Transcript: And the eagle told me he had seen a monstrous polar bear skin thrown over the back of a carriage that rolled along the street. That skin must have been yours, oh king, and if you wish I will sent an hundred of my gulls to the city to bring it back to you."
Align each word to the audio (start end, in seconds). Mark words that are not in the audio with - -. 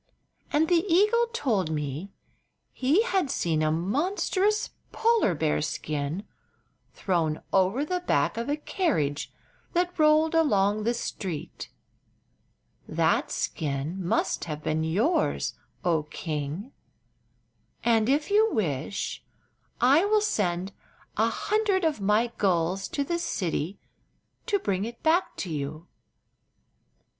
And 0.51 0.67
the 0.67 0.83
eagle 0.91 1.27
told 1.31 1.69
me 1.69 2.09
he 2.73 3.03
had 3.03 3.29
seen 3.29 3.61
a 3.61 3.71
monstrous 3.71 4.71
polar 4.91 5.35
bear 5.35 5.61
skin 5.61 6.23
thrown 6.91 7.43
over 7.53 7.85
the 7.85 7.99
back 7.99 8.35
of 8.35 8.49
a 8.49 8.57
carriage 8.57 9.31
that 9.73 9.99
rolled 9.99 10.33
along 10.33 10.85
the 10.85 10.95
street. 10.95 11.69
That 12.87 13.29
skin 13.29 14.03
must 14.03 14.45
have 14.45 14.63
been 14.63 14.83
yours, 14.83 15.53
oh 15.85 16.01
king, 16.01 16.71
and 17.83 18.09
if 18.09 18.31
you 18.31 18.51
wish 18.51 19.23
I 19.79 20.03
will 20.05 20.19
sent 20.21 20.71
an 21.15 21.29
hundred 21.29 21.83
of 21.85 22.01
my 22.01 22.31
gulls 22.39 22.87
to 22.87 23.03
the 23.03 23.19
city 23.19 23.77
to 24.47 24.57
bring 24.57 24.83
it 24.83 25.03
back 25.03 25.35
to 25.35 25.51
you." 25.51 25.85